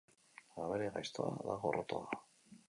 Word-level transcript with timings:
Abere 0.63 0.87
gaiztoa 0.95 1.29
da 1.51 1.59
gorrotoa. 1.67 2.21